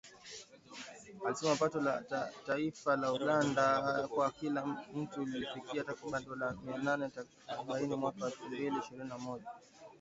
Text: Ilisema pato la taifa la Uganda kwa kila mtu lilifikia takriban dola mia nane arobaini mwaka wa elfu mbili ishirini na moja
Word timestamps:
Ilisema 1.25 1.55
pato 1.55 1.79
la 1.87 1.93
taifa 2.45 2.95
la 2.95 3.11
Uganda 3.13 4.07
kwa 4.07 4.31
kila 4.31 4.65
mtu 4.95 5.25
lilifikia 5.25 5.83
takriban 5.83 6.23
dola 6.25 6.57
mia 6.65 6.77
nane 6.77 7.11
arobaini 7.47 7.95
mwaka 7.95 8.21
wa 8.25 8.29
elfu 8.29 8.45
mbili 8.45 8.77
ishirini 8.79 9.09
na 9.09 9.17
moja 9.17 9.49